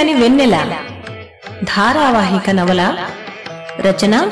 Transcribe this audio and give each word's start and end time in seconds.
వెచ్చగని 0.00 0.22
వెన్నెల. 0.22 0.76
ధారావాహిక 1.64 2.50
నవల 2.50 3.08
రచన 3.80 4.30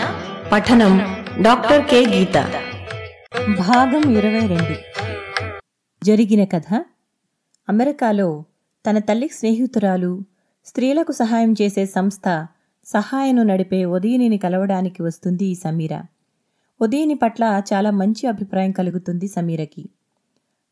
పఠనం 0.53 0.99
డాక్టర్ 1.43 1.85
కె. 1.85 2.05
గీత. 2.07 2.35
భాగం 3.59 4.17
ఇరవై 4.17 4.47
రెండు. 4.47 4.75
జరిగిన 6.05 6.45
కథ. 6.45 6.85
అమెరికాలో 7.69 8.45
తన 8.91 8.99
తల్లి 8.99 9.29
స్నేహితురాలు 9.29 10.23
స్త్రీలకు 10.67 11.13
సహాయం 11.13 11.53
చేసే 11.53 11.87
సంస్థ 11.87 12.47
సహాయను 12.87 13.43
నడిపే 13.43 13.85
ఉదయనిని 13.85 14.39
కలవడానికి 14.39 15.03
వస్తుంది 15.03 15.45
ఈ 15.45 15.55
సమీర. 15.55 16.03
ఉదయని 16.81 17.15
పట్ల 17.15 17.63
చాలా 17.73 17.91
మంచి 17.91 18.27
అభిప్రాయం 18.27 18.73
కలుగుతుంది 18.73 19.29
సమీరకి. 19.29 19.89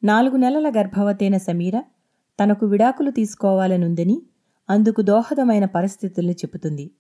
నాలుగు 0.04 0.36
నెలల 0.36 0.72
గర్భవతైన 0.80 1.36
సమీర 1.36 1.82
తనకు 2.42 2.66
విడాకులు 2.66 3.10
తీసుకోవాలనుందని 3.10 4.22
అందుకు 4.70 5.02
దోహదమైన 5.02 5.64
పరిస్థితుల్ని 5.64 6.32
చెబుతుంది. 6.32 6.90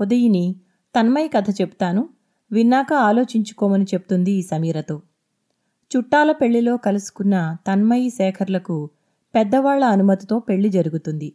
ఉదయిని 0.00 0.56
తన్మయ 0.98 1.28
కథ 1.28 1.50
చెప్తాను 1.50 2.08
విన్నాక 2.52 2.92
ఆలోచించుకోమని 2.92 3.84
చెప్తుంది 3.84 4.32
ఈ 4.32 4.42
సమీరతో. 4.42 5.02
చుట్టాల 5.96 6.32
పెళ్ళిలో 6.32 6.76
కలుసుకున్న 6.76 7.56
తన్మయి 7.66 8.10
శేఖర్లకు 8.10 8.90
పెద్దవాళ్ళ 9.34 9.84
అనుమతితో 9.84 10.38
పెళ్ళి 10.38 10.68
జరుగుతుంది. 10.68 11.32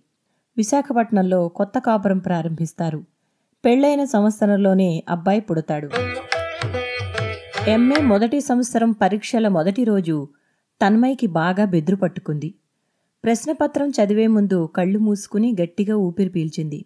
విశాఖపట్నంలో 0.58 1.48
కొత్త 1.48 1.80
కాపురం 1.80 2.18
ప్రారంభిస్తారు. 2.18 3.04
పెళ్ళైన 3.66 4.04
సంవత్సరంలోనే 4.04 5.04
అబ్బాయి 5.10 5.40
పుడతాడు. 5.40 5.90
ఎంఏ 7.68 8.02
మొదటి 8.02 8.42
సంవత్సరం 8.42 8.92
పరీక్షల 8.92 9.48
మొదటి 9.48 9.84
రోజు 9.84 10.28
తన్మయికి 10.82 11.28
బాగా 11.28 11.66
బెదురు 11.66 11.96
పట్టుకుంది. 11.96 12.54
ప్రశ్నపత్రం 13.28 13.90
చదివే 13.90 14.28
ముందు 14.28 14.70
కళ్ళు 14.76 15.00
మూసుకుని 15.00 15.56
గట్టిగా 15.62 15.96
ఊపిరి 15.96 16.30
పీల్చింది. 16.30 16.86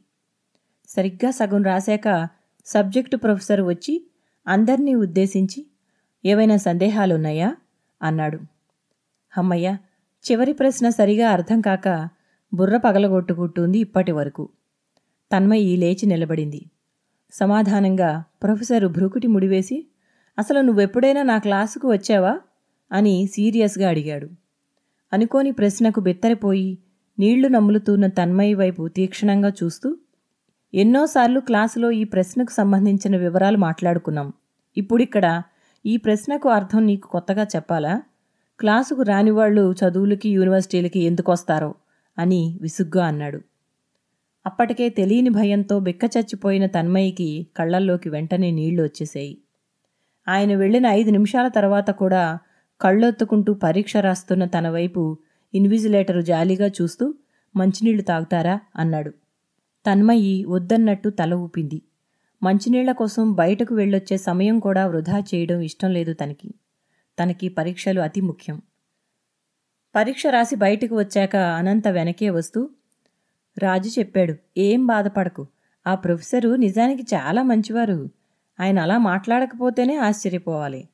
సరిగ్గా 0.88 1.31
సగం 1.31 1.64
రాశాక 1.64 2.28
సబ్జెక్టు 2.66 3.17
ప్రొఫెసర్ 3.17 3.61
వచ్చి 3.61 4.08
అందర్నీ 4.47 4.95
ఉద్దేశించి 4.95 5.67
ఏవైనా 6.25 6.58
సందేహాలున్నాయా? 6.58 7.56
అన్నాడు. 8.02 8.39
అమ్మయ్య 9.38 9.78
చివరి 10.31 10.53
ప్రశ్న 10.53 10.89
సరిగా 10.89 11.30
అర్థం 11.30 11.62
కాక 11.62 12.09
బుర్ర 12.53 12.78
పగలగొట్టుకుంటుంది 12.78 13.80
ఇప్పటి 13.80 14.12
వరకు. 14.12 14.50
తన్మయి 15.36 15.78
లేచి 15.78 16.06
నిలబడింది. 16.06 16.66
సమాధానంగా 17.34 18.23
ప్రొఫెసరు 18.44 18.88
భ్రుకుటి 18.88 19.28
ముడివేసి 19.28 19.88
అసలు 20.39 20.59
నువ్వెప్పుడైనా 20.59 21.23
నా 21.23 21.38
క్లాసుకు 21.38 21.92
వచ్చావా? 21.92 22.39
అని 22.92 23.28
సీరియస్గా 23.28 23.89
అడిగాడు. 23.89 24.30
అనుకోని 25.14 25.52
ప్రశ్నకు 25.52 26.00
బెత్తరిపోయి 26.00 26.78
నీళ్ళు 27.20 27.48
నమ్ములుతున్న 27.48 28.08
తన్మయి 28.08 28.54
వైపు 28.54 28.88
తీక్షణంగా 28.88 29.50
చూస్తూ 29.64 29.98
ఎన్నోసార్లు 30.73 31.40
క్లాసులో 31.40 31.92
ఈ 31.92 32.03
ప్రశ్నకు 32.03 32.52
సంబంధించిన 32.52 33.18
వివరాలు 33.18 33.58
మాట్లాడుకున్నాం. 33.58 34.34
ఇప్పుడిక్కడ 34.78 35.42
ఈ 35.86 35.98
ప్రశ్నకు 35.98 36.50
అర్థం 36.50 36.86
నీకు 36.86 37.08
కొత్తగా 37.08 37.44
చెప్పాలా? 37.44 38.02
క్లాసుకు 38.59 39.02
రానివాళ్ళు 39.02 39.72
చదువులకి 39.72 40.30
యూనివర్సిటీలకి 40.30 41.00
ఎందుకొస్తారో 41.00 41.75
అని 42.18 42.59
విసుగ్గా 42.62 43.06
అన్నాడు. 43.06 43.42
అప్పటికే 44.46 44.90
తెలియని 44.90 45.30
భయంతో 45.30 45.80
బిక్కచచ్చిపోయిన 45.80 46.66
తన్మయికి 46.66 47.48
కళ్ళల్లోకి 47.58 48.09
వెంటనే 48.09 48.52
నీళ్ళు 48.52 48.84
వచ్చేసాయి. 48.84 49.38
ఆయన 50.28 50.56
వెళ్ళిన 50.56 50.86
ఐదు 50.86 51.12
నిమిషాల 51.12 51.48
తర్వాత 51.48 51.92
కూడా 51.92 52.40
కళ్ళొత్తుకుంటూ 52.82 53.54
పరీక్ష 53.54 53.98
రాస్తున్న 53.98 54.46
తన 54.46 54.69
వైపు 54.69 55.18
ఇన్విజిలేటరు 55.53 56.22
జాలీగా 56.22 56.68
చూస్తూ 56.68 57.14
మంచినీళ్ళు 57.56 58.03
తాగుతారా? 58.03 58.59
అన్నాడు. 58.75 59.09
తన్మయి 59.86 60.46
వద్దన్నట్టు 60.46 61.09
తల 61.09 61.34
ఊపింది. 61.34 61.81
మంచినీళ్ళ 62.44 62.91
కోసం 62.91 63.34
బయటకు 63.34 63.75
వెళ్ళొచ్చే 63.75 64.18
సమయం 64.18 64.59
కూడా 64.59 64.88
వృధా 64.88 65.20
చేయడం 65.20 65.59
ఇష్టం 65.59 65.91
లేదు 65.91 66.14
తనకి. 66.14 66.53
తనకి 67.24 67.50
పరీక్షలు 67.50 68.02
అతి 68.02 68.22
ముఖ్యం. 68.22 68.62
పరీక్ష 69.96 70.28
రాసి 70.28 70.56
బయటకు 70.56 71.00
వచ్చాక 71.00 71.36
అనంత 71.36 71.88
వెనకే 71.88 72.30
వస్తూ 72.30 72.70
రాజు 73.59 74.00
చెప్పాడు 74.00 74.36
ఏం 74.58 74.86
బాధపడకు. 74.86 75.47
ఆ 75.88 75.96
ప్రొఫెసరు 75.96 76.50
నిజానికి 76.50 77.03
చాలా 77.16 77.44
మంచివారు. 77.44 78.09
ఆయన 78.59 78.80
అలా 78.80 78.97
మాట్లాడకపోతేనే 78.97 79.96
ఆశ్చర్యపోవాలి. 79.96 80.88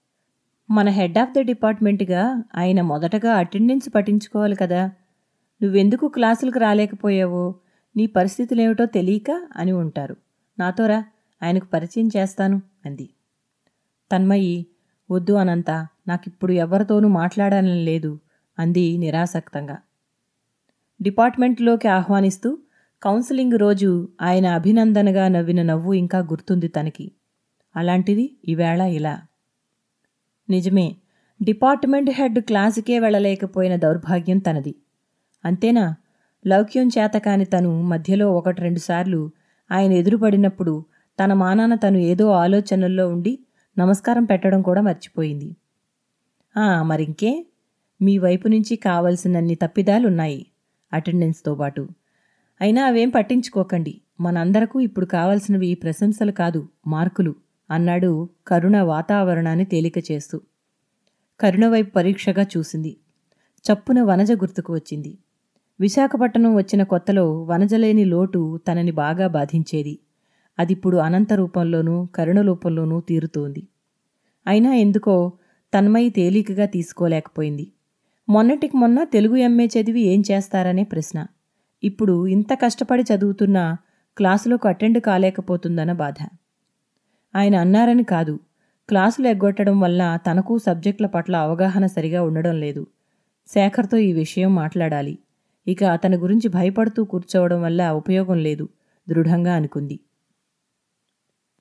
మన 0.70 0.90
హెడ్ 0.90 1.18
ఆఫ్ 1.18 1.32
ద 1.32 1.40
డిపార్ట్మెంట్గా 1.40 2.44
ఆయన 2.56 2.82
మొదటగా 2.82 3.34
అటెండెన్స్ 3.34 3.96
పట్టించుకోవాలి 3.96 4.56
కదా. 4.56 4.92
నువ్వెందుకు 5.64 6.08
క్లాసులకు 6.08 6.60
రాలేకపోయావో? 6.60 7.56
నీ 7.98 8.08
పరిస్థితులేమిటో 8.08 8.86
తెలియక 8.86 9.48
అని 9.56 9.72
ఉంటారు. 9.72 10.16
నాతోరా 10.60 11.04
ఆయనకు 11.44 11.66
పరిచయం 11.66 12.10
చేస్తాను 12.18 12.62
అంది. 12.86 13.10
తన్మయి 14.12 14.66
వద్దు 15.12 15.34
అనంత 15.34 15.72
నాకిప్పుడు 16.08 16.52
ఎవరితోనూ 16.52 17.08
మాట్లాడాలని 17.08 17.84
లేదు 17.84 18.20
అంది 18.60 18.98
నిరాసక్తంగా. 18.98 19.78
డిపార్ట్మెంట్లోకి 21.02 21.88
ఆహ్వానిస్తూ 21.88 22.58
కౌన్సిలింగ్ 23.04 23.54
రోజు 23.54 24.10
ఆయన 24.22 24.46
అభినందనగా 24.46 25.28
నవ్విన 25.28 25.62
నవ్వు 25.62 25.94
ఇంకా 25.94 26.20
గుర్తుంది 26.20 26.68
తనకి. 26.68 27.12
అలాంటిది 27.76 28.38
ఈవేళ 28.48 28.82
ఇలా. 28.82 29.22
నిజమే. 30.50 30.96
డిపార్ట్మెంట్ 31.44 32.10
హెడ్ 32.10 32.40
క్లాసుకే 32.40 33.00
వెళ్ళలేకపోయిన 33.00 33.76
దౌర్భాగ్యం 33.76 34.38
తనది. 34.38 34.76
అంతేనా? 35.46 35.96
లౌక్యం 36.48 36.88
చేతకాని 36.88 37.46
తను 37.46 37.82
మధ్యలో 37.82 38.34
ఒకటి 38.34 38.62
రెండుసార్లు 38.62 39.32
ఆయన 39.72 39.92
ఎదురుపడినప్పుడు 39.92 40.86
తన 41.24 41.34
మానాన 41.34 41.76
తను 41.76 41.98
ఏదో 41.98 42.32
ఆలోచనల్లో 42.32 43.10
ఉండి 43.10 43.40
నమస్కారం 43.78 44.26
పెట్టడం 44.26 44.62
కూడా 44.62 44.82
మర్చిపోయింది. 44.82 45.56
ఆ 46.58 46.84
మరింకే. 46.84 47.46
మీ 48.02 48.18
వైపు 48.18 48.48
నుంచి 48.48 48.76
కావలసినన్ని 48.76 49.56
తప్పిదాలున్నాయి 49.56 50.46
అటెండెన్స్తో 50.94 51.56
పాటు. 51.56 51.88
అయినా 52.62 52.86
అవేం 52.86 53.10
పట్టించుకోకండి. 53.10 54.02
మనందరకు 54.22 54.80
ఇప్పుడు 54.80 55.06
కావలసినవి 55.06 55.74
ప్రశంసలు 55.74 56.32
కాదు 56.32 56.70
మార్కులు. 56.88 57.36
అన్నాడు 57.72 58.30
కరుణ 58.48 58.82
వాతావరణాన్ని 58.82 59.66
తేలిక 59.66 60.12
చేస్తూ. 60.12 60.42
కరుణ 61.40 61.68
వైపు 61.68 61.92
పరీక్షగా 61.92 62.46
చూసింది. 62.58 62.98
చప్పున 63.64 64.02
వనజ 64.02 64.32
గుర్తుకు 64.32 64.74
వచ్చింది. 64.74 65.18
విశాఖపట్నం 65.80 66.56
వచ్చిన 66.56 66.84
కొత్తలో 66.84 67.44
వనజలేని 67.44 68.06
లోటు 68.06 68.60
తనని 68.68 68.92
బాగా 68.92 69.28
బాధించేది. 69.28 70.00
అదిప్పుడు 70.60 70.98
అనంత 70.98 71.34
రూపంలోనూ 71.34 72.06
కరుణ 72.06 72.42
రూపంలోనూ 72.42 73.02
తీరుతోంది. 73.02 73.68
అయినా 74.48 74.74
ఎందుకో 74.74 75.34
తన్మయి 75.74 76.10
తేలికగా 76.10 76.66
తీసుకోలేకపోయింది. 76.66 77.72
మొన్నటికి 78.30 78.78
మొన్న 78.78 79.04
తెలుగు 79.04 79.36
ఎంఏ 79.36 79.68
చదివి 79.68 80.02
ఏం 80.02 80.24
చేస్తారనే 80.32 80.84
ప్రశ్న. 80.84 81.28
ఇప్పుడు 81.84 82.28
ఇంత 82.28 82.54
కష్టపడి 82.54 83.04
చదువుతున్నా 83.16 83.78
క్లాసులకు 84.18 84.68
అటెండ్ 84.68 85.02
కాలేకపోతుందన్న 85.02 85.92
బాధ. 85.92 86.28
ఆయన 87.38 87.56
అన్నారని 87.56 88.04
కాదు. 88.04 88.40
క్లాసులు 88.88 89.28
ఎగ్గొట్టడం 89.28 89.80
వల్ల 89.80 90.20
తనకు 90.32 90.58
సబ్జెక్టుల 90.58 91.06
పట్ల 91.06 91.36
అవగాహన 91.36 91.86
సరిగా 91.86 92.24
ఉండడం 92.24 92.60
లేదు. 92.60 92.88
శేఖర్తో 93.48 93.98
ఈ 93.98 94.14
విషయం 94.14 94.56
మాట్లాడాలి. 94.56 95.20
ఇక 95.68 95.84
అతని 95.84 96.18
గురించి 96.18 96.48
భయపడుతూ 96.48 97.04
కూర్చోవడం 97.04 97.62
వల్ల 97.62 97.90
ఉపయోగం 97.90 98.38
లేదు. 98.38 98.70
దృఢంగా 99.10 99.54
అనుకుంది. 99.54 100.00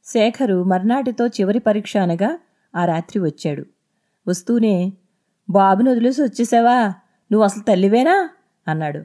శేఖరు 0.04 0.64
మర్నాటితో 0.64 1.26
చివరి 1.26 1.58
పరీక్ష 1.58 1.96
అనగా 1.96 2.38
ఆ 2.76 2.84
రాత్రి 2.84 3.22
వచ్చాడు. 3.22 3.66
వస్తూనే 4.28 4.92
బాబుని 5.50 5.90
వదిలేసి 5.90 6.22
వచ్చేసావా? 6.22 6.80
నువ్వు 7.32 7.44
అసలు 7.44 7.62
తల్లివేనా? 7.62 8.30
అన్నాడు. 8.68 9.04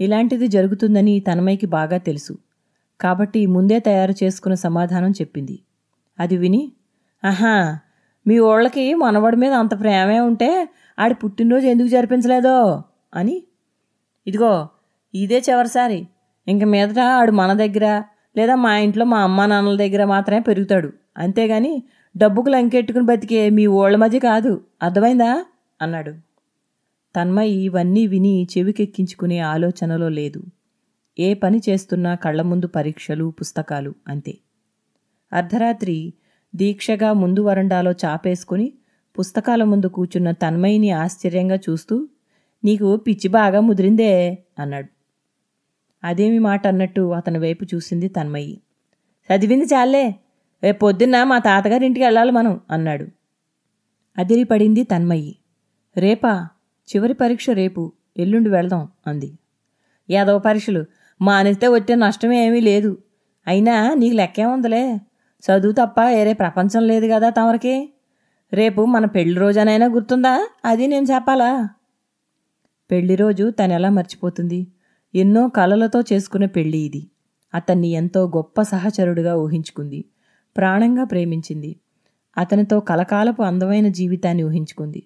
ఇలాంటిది 0.00 0.48
జరుగుతుందని 0.48 1.20
తనమైకి 1.20 1.66
బాగా 1.66 1.98
తెలుసు. 1.98 2.38
కాబట్టి 3.00 3.46
ముందే 3.46 3.78
తయారు 3.78 4.14
చేసుకున్న 4.24 4.54
సమాధానం 4.54 5.10
చెప్పింది. 5.10 5.58
అది 6.20 6.36
విని 6.36 6.72
ఆహా 7.24 7.78
మీ 8.26 8.38
ఓళ్ళకి 8.38 8.94
మనవడి 8.94 9.36
మీద 9.36 9.52
అంత 9.52 9.80
ప్రేమే 9.80 10.20
ఉంటే 10.20 10.68
ఆడి 10.98 11.14
పుట్టినరోజు 11.14 11.66
ఎందుకు 11.66 11.88
జరిపించలేదో? 11.88 12.82
అని 13.14 13.42
ఇదిగో 14.26 14.68
ఇదే 15.14 15.42
చివరిసారి. 15.50 16.08
ఇంక 16.48 16.64
మీదట 16.64 16.98
ఆడు 16.98 17.32
మన 17.32 17.52
దగ్గర 17.52 18.02
లేదా 18.36 18.54
మా 18.54 18.76
ఇంట్లో 18.78 19.04
మా 19.04 19.22
అమ్మా 19.22 19.46
నాన్నల 19.46 19.76
దగ్గర 19.76 20.04
మాత్రమే 20.04 20.40
పెరుగుతాడు. 20.40 20.92
అంతేగాని 21.16 21.82
డబ్బుకు 22.16 22.48
లంకెట్టుకుని 22.48 23.04
బతికే 23.04 23.50
మీ 23.50 23.66
ఓళ్ళ 23.66 23.96
మధ్య 23.96 24.18
కాదు. 24.18 24.64
అర్థమైందా? 24.82 25.44
అన్నాడు. 25.82 26.10
తన్మయి 27.16 27.52
ఇవన్నీ 27.52 28.06
విని 28.06 28.48
చెవికెక్కించుకునే 28.58 29.38
ఆలోచనలో 29.38 30.08
లేదు. 30.08 30.42
ఏ 31.18 31.34
పని 31.34 31.60
చేస్తున్నా 31.68 32.14
కళ్ళ 32.14 32.42
ముందు 32.42 32.66
పరీక్షలు 32.66 33.34
పుస్తకాలు 33.40 33.94
అంతే. 34.08 34.34
అర్ధరాత్రి 35.32 36.12
దీక్షగా 36.56 37.12
ముందు 37.12 37.40
వరండాలో 37.40 37.92
చాపేసుకుని 37.92 38.72
పుస్తకాల 39.18 39.64
ముందు 39.64 39.86
కూర్చున్న 39.86 40.30
తన్మయిని 40.30 40.90
ఆశ్చర్యంగా 40.90 41.56
చూస్తూ 41.56 42.08
నీకు 42.64 42.96
పిచ్చి 42.96 43.28
బాగా 43.28 43.60
ముదిరిందే 43.60 44.38
అన్నాడు. 44.58 44.88
అదేమి 46.04 46.38
మాట 46.38 46.66
అన్నట్టు 46.66 47.00
అతని 47.00 47.38
వైపు 47.38 47.64
చూసింది 47.64 48.08
తన్మయి. 48.08 48.60
చదివింది 49.28 49.64
చాలే 49.64 50.14
రేపు 50.62 50.78
పొద్దున్న 50.78 51.22
మా 51.22 51.38
తాతగారి 51.38 51.86
ఇంటికి 51.86 52.04
వెళ్ళాలి 52.04 52.30
మనం 52.30 52.60
అన్నాడు. 52.70 53.06
అదిరిపడింది 54.18 54.82
తన్మయి. 54.82 55.36
రేపా 55.96 56.48
చివరి 56.88 57.14
పరీక్ష 57.14 57.50
రేపు 57.50 57.92
ఎల్లుండి 58.16 58.50
వెళ్దాం 58.50 58.88
అంది. 59.06 59.38
యాదవ 60.10 60.38
పరీక్షలు 60.38 60.84
మానేస్తే 61.22 61.68
వచ్చే 61.68 61.94
నష్టమే 61.94 62.46
ఏమీ 62.46 62.60
లేదు. 62.60 62.98
అయినా 63.46 63.94
నీకు 63.94 64.14
లెక్కేముందిలే? 64.14 64.98
చదువు 65.38 65.72
తప్ప 65.72 66.00
వేరే 66.00 66.32
ప్రపంచం 66.32 66.86
లేదు 66.86 67.06
కదా 67.12 67.30
తమరికి? 67.30 67.92
రేపు 68.52 68.84
మన 68.84 69.04
పెళ్ళి 69.04 69.40
రోజనైనా 69.40 69.86
గుర్తుందా? 69.86 70.48
అది 70.64 70.86
నేను 70.86 71.06
చెప్పాలా? 71.14 71.68
పెళ్ళి 72.90 73.14
రోజు 73.14 73.50
తనెలా 73.50 73.90
మర్చిపోతుంది? 73.90 74.66
ఎన్నో 75.14 75.48
కలలతో 75.48 76.00
చేసుకున్న 76.12 76.46
పెళ్ళి 76.46 76.78
ఇది. 76.78 77.10
అతన్ని 77.54 77.88
ఎంతో 77.88 78.28
గొప్ప 78.36 78.62
సహచరుడుగా 78.62 79.36
ఊహించుకుంది. 79.36 80.04
ప్రాణంగా 80.56 81.04
ప్రేమించింది. 81.04 81.76
అతనితో 82.38 82.80
కలకాలపు 82.80 83.42
అందమైన 83.42 83.88
జీవితాన్ని 83.88 84.42
ఊహించుకుంది. 84.42 85.02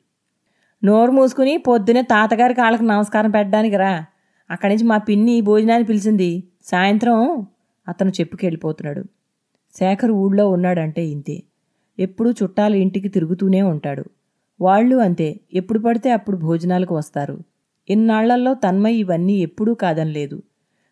నోరు 0.84 1.11
మూసుకుని 1.11 1.56
పొద్దునే 1.56 2.02
తాతగారి 2.02 2.55
కాళ్ళకి 2.55 2.84
నమస్కారం 2.84 3.31
పెట్టడానికి 3.31 3.76
రా. 3.76 4.05
అక్కడి 4.50 4.75
నుంచి 4.75 4.88
మా 4.88 4.99
పిన్ని 4.99 5.40
భోజనాన్ని 5.40 5.84
పిలిచింది. 5.84 6.43
సాయంత్రం 6.64 7.46
అతను 7.88 8.11
చెప్పుకెళ్ళిపోతున్నాడు. 8.11 9.05
శేఖర్ 9.74 10.10
ఊళ్ళో 10.10 10.48
ఉన్నాడంటే 10.48 11.06
ఇంతే. 11.06 11.42
ఎప్పుడూ 11.98 12.30
చుట్టాలు 12.30 12.74
ఇంటికి 12.74 13.08
తిరుగుతూనే 13.08 13.62
ఉంటాడు. 13.62 14.04
వాళ్ళు 14.60 14.96
అంతే 14.96 15.40
ఎప్పుడు 15.54 15.78
పడితే 15.78 16.10
అప్పుడు 16.10 16.36
భోజనాలకు 16.36 16.94
వస్తారు. 16.94 17.36
ఇన్నాళ్ళల్లో 17.88 18.54
తన్మయ్ 18.54 18.94
ఇవన్నీ 18.94 19.34
ఎప్పుడూ 19.38 19.74
కాదనలేదు. 19.74 20.42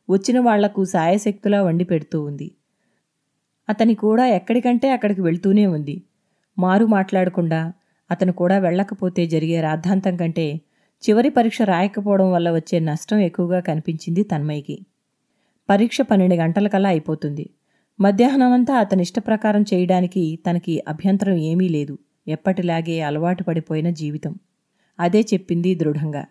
వచ్చిన 0.08 0.40
వాళ్ళకు 0.40 0.84
సాయశక్తులా 0.84 1.62
వండి 1.62 1.84
పెడుతూ 1.84 2.22
ఉంది. 2.22 2.48
అతని 3.68 3.94
కూడా 3.94 4.26
ఎక్కడికంటే 4.26 4.90
అక్కడికి 4.90 5.20
వెళ్తూనే 5.20 5.66
ఉంది. 5.66 6.02
మారు 6.58 6.86
మాట్లాడకుండా 6.86 7.72
అతను 8.10 8.32
కూడా 8.32 8.58
వెళ్ళకపోతే 8.58 9.26
జరిగే 9.26 9.60
రాద్ధాంతం 9.60 10.16
కంటే 10.16 10.60
చివరి 11.02 11.30
పరీక్ష 11.30 11.62
రాయకపోవడం 11.62 12.32
వల్ల 12.32 12.50
వచ్చే 12.50 12.78
నష్టం 12.80 13.18
ఎక్కువగా 13.18 13.60
కనిపించింది 13.60 14.22
తన్మయ్యకి 14.22 14.76
పరీక్ష 15.68 16.00
పన్నెండు 16.00 16.34
గంటలకల్లా 16.34 16.88
అయిపోతుంది. 16.88 17.44
మధ్యాహ్నమంతా 18.00 18.74
అతని 18.74 19.02
ఇష్టప్రకారం 19.02 19.62
చేయడానికి 19.62 20.38
తనకి 20.50 20.82
అభ్యంతరం 20.88 21.34
ఏమీ 21.34 21.68
లేదు. 21.68 21.98
ఎప్పటిలాగే 22.28 23.00
అలవాటు 23.00 23.42
పడిపోయిన 23.42 23.90
జీవితం. 23.90 24.34
అదే 25.00 25.20
చెప్పింది 25.20 25.74
దృఢంగా. 25.74 26.24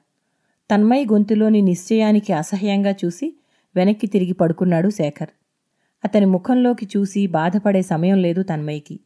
తన్మయ్ 0.72 1.06
గొంతులోని 1.12 1.62
నిశ్చయానికి 1.62 2.34
అసహ్యంగా 2.34 2.96
చూసి 3.06 3.36
వెనక్కి 3.76 4.08
తిరిగి 4.08 4.34
పడుకున్నాడు 4.34 4.90
శేఖర్. 4.90 5.30
అతని 6.06 6.26
ముఖంలోకి 6.26 6.88
చూసి 6.98 7.28
బాధపడే 7.28 7.82
సమయం 7.82 8.22
లేదు 8.22 8.44
తన్మయ్యకి. 8.44 9.00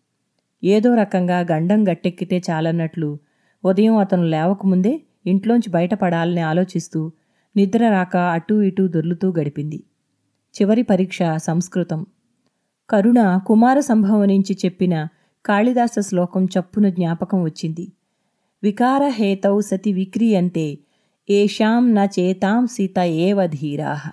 ఏదో 0.64 0.96
రకంగా 0.96 1.40
గండం 1.40 1.92
గట్టెక్కితే 1.92 2.42
చాలన్నట్లు 2.50 3.20
ఉదయం 3.66 3.98
అతను 3.98 4.24
లేవకముందే 4.24 5.02
ఇంట్లోంచి 5.26 5.70
బయటపడాలని 5.70 6.42
ఆలోచిస్తూ 6.42 7.12
నిద్ర 7.58 7.90
రాక 7.90 8.18
అటూ 8.18 8.62
ఇటూ 8.62 8.88
దొర్లుతూ 8.88 9.34
గడిపింది. 9.40 9.84
చివరి 10.62 10.84
పరీక్ష 10.84 11.20
సంస్కృతం. 11.38 12.06
కరుణ 12.94 13.38
కుమార 13.38 13.80
సంభవం 13.80 14.28
నుంచి 14.28 14.58
చెప్పిన 14.66 15.08
కాళిదాస 15.46 16.00
శ్లోకం 16.00 16.46
చప్పున 16.46 16.90
జ్ఞాపకం 16.90 17.44
వచ్చింది. 17.44 17.92
వికారహేతౌ 18.64 19.62
సతి 19.62 19.94
విక్రియంతే 19.94 20.78
ఏషాం 21.30 21.96
న 21.96 22.08
చేతాం 22.20 22.68
సీత 22.68 23.00
ఏవ 23.00 23.46
ధీరాహ 23.46 24.12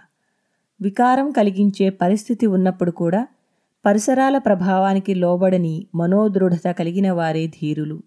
వికారం 0.80 1.30
కలిగించే 1.30 1.90
పరిస్థితి 1.90 2.46
ఉన్నప్పుడు 2.46 2.90
కూడా 2.90 3.26
పరిసరాల 3.84 4.38
ప్రభావానికి 4.38 5.14
లోబడని 5.14 5.86
మనోదృఢత 5.94 6.68
కలిగిన 6.70 7.12
వారే 7.12 7.46
ధీరులు. 7.46 8.02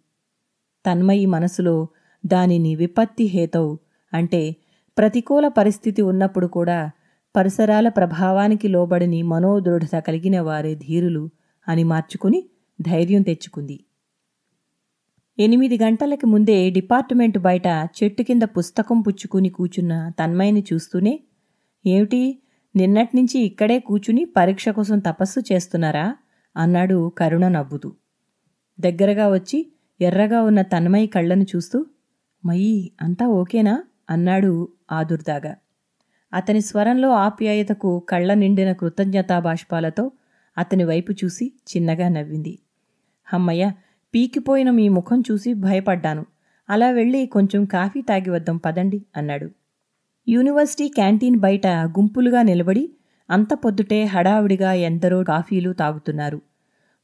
తన్మయి 0.86 1.26
మనసులో 1.26 1.88
దానిని 2.26 2.76
విపత్తి 2.76 3.24
హేతవు 3.24 3.78
అంటే 4.14 4.56
ప్రతికూల 4.98 5.48
పరిస్థితి 5.48 6.02
ఉన్నప్పుడు 6.02 6.48
కూడా 6.48 6.92
పరిసరాల 7.36 7.90
ప్రభావానికి 7.90 8.68
లోబడని 8.68 9.22
మనోదృఢత 9.24 9.96
కలిగిన 10.00 10.42
వారే 10.42 10.76
ధీరులు 10.76 11.30
అని 11.68 11.84
మార్చుకుని 11.84 12.50
ధైర్యం 12.82 13.22
తెచ్చుకుంది. 13.22 13.86
ఎనిమిది 15.40 15.78
గంటలకి 15.78 16.26
ముందే 16.26 16.70
డిపార్ట్మెంట్ 16.70 17.38
బయట 17.38 17.68
చెట్టు 17.68 18.24
కింద 18.24 18.44
పుస్తకం 18.44 19.02
పుచ్చుకుని 19.02 19.50
కూచున్న 19.50 20.10
తన్మయిని 20.10 20.64
చూస్తూనే 20.74 21.20
ఏమిటి 21.86 22.42
నిన్నట్నుంచి 22.76 23.40
ఇక్కడే 23.40 23.80
కూచుని 23.80 24.26
పరీక్ష 24.26 24.70
కోసం 24.70 25.00
తపస్సు 25.00 25.40
చేస్తున్నారా? 25.40 26.16
అన్నాడు 26.58 27.12
కరుణ 27.18 27.48
నవ్వుతూ. 27.48 27.94
దగ్గరగా 28.80 29.30
వచ్చి 29.34 29.72
ఎర్రగా 30.02 30.42
ఉన్న 30.42 30.62
తన్మయి 30.62 31.08
కళ్ళను 31.08 31.44
చూస్తూ 31.44 31.86
మయీ 32.46 32.92
అంతా 33.02 33.28
ఓకేనా? 33.28 33.84
అన్నాడు 34.10 34.70
ఆదుర్దాగా. 34.92 35.56
అతని 36.34 36.62
స్వరంలో 36.62 37.10
ఆప్యాయతకు 37.10 38.00
కళ్ళ 38.00 38.34
నిండిన 38.34 38.72
కృతజ్ఞతా 38.72 39.40
బాష్పాలతో 39.40 40.12
అతని 40.58 40.84
వైపు 40.84 41.12
చూసి 41.12 41.52
చిన్నగా 41.70 42.10
నవ్వింది. 42.10 42.60
హమ్మయ్య 43.28 43.72
పీకిపోయిన 44.16 44.70
మీ 44.70 44.90
ముఖం 44.90 45.24
చూసి 45.32 45.54
భయపడ్డాను. 45.54 46.26
అలా 46.70 46.90
వెళ్ళి 46.92 47.26
కొంచెం 47.26 47.66
కాఫీ 47.66 48.02
తాగి 48.02 48.30
వద్దాం 48.30 48.58
పదండి 48.58 49.06
అన్నాడు. 49.18 49.50
యూనివర్సిటీ 50.30 50.88
క్యాంటీన్ 50.88 51.40
బయట 51.40 51.68
గుంపులుగా 51.68 52.42
నిలబడి 52.42 52.90
అంత 53.30 53.54
పొద్దుటే 53.54 54.04
హడావిడిగా 54.04 54.74
ఎందరో 54.74 55.24
కాఫీలు 55.24 55.74
తాగుతున్నారు. 55.74 56.42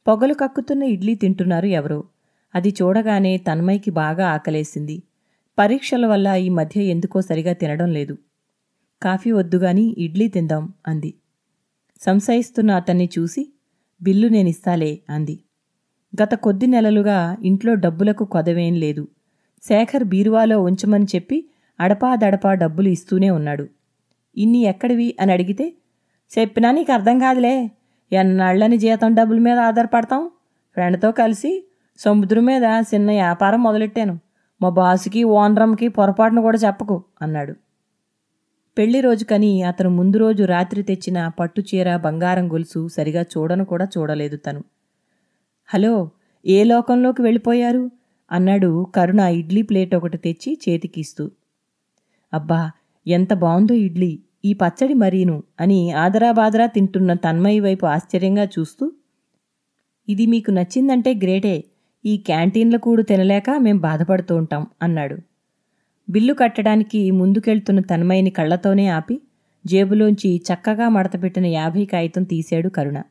పొగలు 0.08 0.34
కక్కుతున్న 0.34 0.82
ఇడ్లీ 0.82 1.14
తింటున్నారు 1.14 1.66
ఎవరో. 1.66 2.04
అది 2.54 2.74
చూడగానే 2.82 3.36
తన్మయ్కి 3.36 3.90
బాగా 3.90 4.28
ఆకలేసింది. 4.28 5.02
పరీక్షల 5.58 6.06
వల్ల 6.06 6.28
ఈ 6.28 6.48
మధ్య 6.48 6.82
ఎందుకో 6.82 7.20
సరిగా 7.20 7.52
తినడం 7.52 7.90
లేదు. 7.92 8.18
కాఫీ 9.02 9.32
వద్దుగాని 9.32 9.94
ఇడ్లీ 9.98 10.28
తిందాం 10.28 10.72
అంది. 10.86 11.14
సంశయిస్తున్న 12.00 12.70
అతన్ని 12.70 13.08
చూసి 13.18 13.52
బిల్లు 14.02 14.28
నేనిస్తాలే 14.28 15.00
అంది. 15.10 15.38
గత 16.22 16.34
కొద్ది 16.34 16.66
నెలలుగా 16.66 17.36
ఇంట్లో 17.44 17.74
డబ్బులకు 17.74 18.24
కొదవేం 18.24 18.74
లేదు. 18.74 19.08
శేఖర్ 19.62 20.04
బీరువాలో 20.04 20.62
ఉంచమని 20.62 21.04
చెప్పి 21.04 21.50
అడపాదడపా 21.80 22.54
డబ్బులు 22.54 22.88
ఇస్తూనే 22.88 23.30
ఉన్నాడు. 23.30 23.68
ఇన్ని 24.36 24.58
ఎక్కడివి? 24.58 25.16
అని 25.20 25.32
అడిగితే 25.32 25.72
చెప్పినా 26.38 26.70
నీకు 26.70 26.92
అర్థం 26.92 27.18
కాదులే. 27.18 27.70
ఎన్నాళ్ళని 28.12 28.78
జీతం 28.78 29.14
డబ్బుల 29.14 29.38
మీద 29.38 29.58
ఆధారపడతాం? 29.58 30.30
ఫ్రెండ్తో 30.72 31.12
కలిసి 31.12 31.68
సముద్రం 31.98 32.44
మీద 32.44 32.62
చిన్న 32.64 33.10
వ్యాపారం 33.10 33.62
మొదలెట్టాను. 33.62 34.18
మా 34.62 34.68
బాసుకి 34.68 35.24
ఓనరంకి 35.24 35.88
పొరపాటును 35.88 36.42
కూడా 36.42 36.58
చెప్పకు 36.58 37.04
అన్నాడు. 37.22 37.54
పెళ్ళి 38.80 39.00
రోజుకని 39.00 39.62
అతను 39.62 39.90
ముందు 39.90 40.18
రోజు 40.18 40.44
రాత్రి 40.44 40.82
తెచ్చిన 40.82 41.28
పట్టుచీర 41.28 41.96
బంగారం 41.96 42.52
గొలుసు 42.52 42.88
సరిగా 42.88 43.22
చూడను 43.22 43.64
కూడా 43.64 43.88
చూడలేదు 43.98 44.36
తను. 44.36 44.64
హలో 45.68 46.10
ఏ 46.46 46.64
లోకంలోకి 46.64 47.22
వెళ్ళిపోయారు? 47.22 47.90
అన్నాడు 48.32 48.86
కరుణ 48.96 49.20
ఇడ్లీ 49.20 49.62
ప్లేట్ 49.62 49.94
ఒకటి 49.94 50.16
తెచ్చి 50.16 50.58
చేతికిస్తూ. 50.68 51.30
అబ్బా 52.34 52.70
ఎంత 53.06 53.34
బాగుందో 53.34 53.74
ఇడ్లీ 53.74 54.18
ఈ 54.44 54.52
పచ్చడి 54.52 54.94
మరీను 54.94 55.42
అని 55.60 55.92
ఆదరాబాదరా 55.92 56.66
తింటున్న 56.66 57.12
తన్మయి 57.12 57.60
వైపు 57.60 57.86
ఆశ్చర్యంగా 57.86 58.44
చూస్తూ. 58.44 58.92
ఇది 60.08 60.26
మీకు 60.26 60.50
నచ్చిందంటే 60.50 61.14
గ్రేటే 61.14 61.64
ఈ 62.04 62.16
క్యాంటీన్ల 62.16 62.76
కూడు 62.76 63.02
తినలేక 63.02 63.50
మేం 63.58 63.78
బాధపడుతూ 63.78 64.36
ఉంటాం 64.36 64.66
అన్నాడు. 64.82 65.29
బిల్లు 66.10 66.34
కట్టడానికి 66.34 67.10
ముందుకెళ్తున్న 67.10 67.80
తన్మయిని 67.80 68.30
కళ్ళతోనే 68.30 68.88
ఆపి 68.88 69.20
జేబులోంచి 69.66 70.42
చక్కగా 70.46 70.88
మడతపెట్టిన 70.88 71.46
యాభై 71.46 71.84
కాగితం 71.84 72.22
తీశాడు 72.22 72.68
కరుణ. 72.68 73.02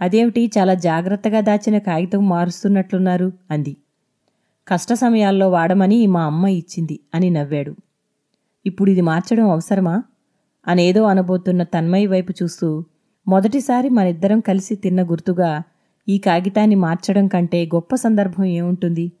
అదేమిటి 0.00 0.50
చాలా 0.58 0.74
జాగ్రత్తగా 0.74 1.40
దాచిన 1.40 1.78
కాగితం 1.78 2.28
మారుస్తున్నట్లున్నారు 2.28 3.32
అంది. 3.50 3.76
కష్ట 4.68 4.92
సమయాల్లో 4.92 5.50
వాడమని 5.50 6.06
మా 6.06 6.24
అమ్మ 6.24 6.48
ఇచ్చింది 6.48 7.00
అని 7.14 7.30
నవ్వాడు. 7.30 7.76
ఇప్పుడు 8.66 8.90
ఇది 8.90 9.00
మార్చడం 9.00 9.50
అవసరమా 9.50 10.02
అనేదో 10.66 11.02
అనబోతున్న 11.02 11.62
తన్మయి 11.62 12.06
వైపు 12.06 12.32
చూస్తూ 12.42 12.84
మొదటిసారి 13.28 13.88
మనిద్దరం 13.88 14.40
కలిసి 14.40 14.74
తిన్న 14.74 15.02
గుర్తుగా 15.02 15.62
ఈ 16.08 16.18
కాగితాన్ని 16.18 16.74
మార్చడం 16.74 17.28
కంటే 17.28 17.66
గొప్ప 17.66 17.94
సందర్భం 17.94 18.44
ఏముంటుంది? 18.44 19.12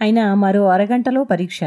అయినా 0.00 0.34
మరో 0.34 0.68
అరగంటలో 0.68 1.24
పరీక్ష. 1.24 1.60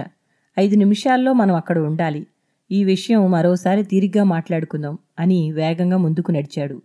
ఐదు 0.60 0.76
నిమిషాల్లో 0.76 1.34
మనం 1.34 1.56
అక్కడ 1.56 1.80
ఉండాలి. 1.80 2.28
ఈ 2.72 2.84
విషయం 2.84 3.32
మరోసారి 3.32 3.84
తీరిగ్గా 3.84 4.24
మాట్లాడుకుందాం 4.24 4.98
అని 5.20 5.52
వేగంగా 5.52 5.98
ముందుకు 5.98 6.32
నడిచాడు. 6.32 6.82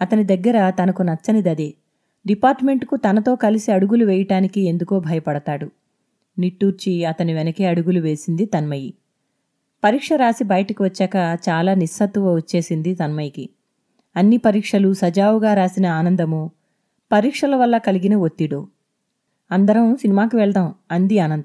అతని 0.00 0.24
దగ్గర 0.24 0.70
తనకు 0.70 1.02
నచ్చనిదదే. 1.02 1.74
డిపార్ట్మెంట్కు 2.26 2.96
తనతో 2.96 3.34
కలిసి 3.34 3.72
అడుగులు 3.72 4.04
వేయటానికి 4.04 4.60
ఎందుకో 4.60 5.00
భయపడతాడు. 5.00 5.70
నిట్టూర్చి 6.38 7.04
అతని 7.04 7.34
వెనకే 7.34 7.64
అడుగులు 7.64 8.00
వేసింది 8.00 8.46
తన్మయి. 8.46 8.94
పరీక్ష 9.84 10.12
రాసి 10.12 10.44
బయటకు 10.44 10.84
వచ్చాక 10.84 11.16
చాలా 11.48 11.74
నిస్సత్తువ 11.74 12.34
వచ్చేసింది 12.34 12.94
తన్మయ్యకి 12.94 13.48
అన్ని 14.16 14.36
పరీక్షలు 14.36 14.92
సజావుగా 14.92 15.54
రాసిన 15.54 15.86
ఆనందము 15.86 16.50
పరీక్షల 17.12 17.56
వల్ల 17.56 17.78
కలిగిన 17.78 18.16
ఒత్తిడు. 18.16 18.68
అందరం 19.50 19.96
సినిమాకి 19.96 20.36
వెళ్దాం 20.36 20.74
అంది 20.92 21.18
అనంత. 21.18 21.44